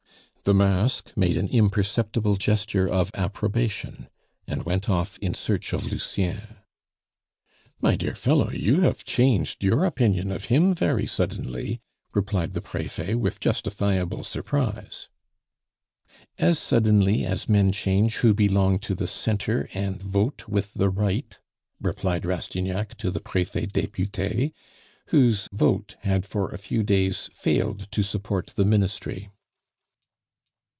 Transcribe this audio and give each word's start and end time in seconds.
The 0.43 0.55
mask 0.55 1.11
made 1.15 1.37
a 1.37 1.45
imperceptible 1.45 2.35
gesture 2.35 2.87
of 2.89 3.11
approbation, 3.13 4.09
and 4.47 4.63
went 4.63 4.89
off 4.89 5.19
in 5.19 5.35
search 5.35 5.71
of 5.71 5.85
Lucien. 5.91 6.41
"My 7.79 7.95
dear 7.95 8.15
fellow, 8.15 8.49
you 8.49 8.81
have 8.81 9.05
changed 9.05 9.63
your 9.63 9.85
opinion 9.85 10.31
of 10.31 10.45
him 10.45 10.73
very 10.73 11.05
suddenly," 11.05 11.79
replied 12.15 12.53
the 12.53 12.59
Prefet 12.61 13.19
with 13.19 13.39
justifiable 13.39 14.23
surprise. 14.23 15.09
"As 16.39 16.57
suddenly 16.57 17.23
as 17.23 17.47
men 17.47 17.71
change 17.71 18.17
who 18.17 18.33
belong 18.33 18.79
to 18.79 18.95
the 18.95 19.05
centre 19.07 19.69
and 19.75 20.01
vote 20.01 20.47
with 20.49 20.73
the 20.73 20.89
right," 20.89 21.37
replied 21.79 22.25
Rastignac 22.25 22.95
to 22.97 23.11
the 23.11 23.21
Prefet 23.21 23.73
Depute, 23.73 24.51
whose 25.09 25.47
vote 25.53 25.97
had 25.99 26.25
for 26.25 26.49
a 26.49 26.57
few 26.57 26.81
days 26.81 27.29
failed 27.31 27.87
to 27.91 28.01
support 28.01 28.53
the 28.55 28.65
Ministry. 28.65 29.29